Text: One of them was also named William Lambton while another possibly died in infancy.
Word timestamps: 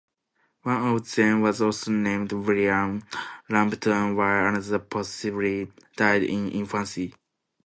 One 0.63 0.95
of 0.95 1.11
them 1.13 1.41
was 1.41 1.61
also 1.61 1.91
named 1.91 2.31
William 2.31 3.03
Lambton 3.49 4.15
while 4.15 4.47
another 4.47 4.79
possibly 4.79 5.71
died 5.95 6.23
in 6.23 6.49
infancy. 6.53 7.13